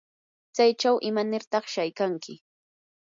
¿tsaychaw 0.53 0.95
imanirtaq 1.09 1.65
shaykanki? 1.73 2.33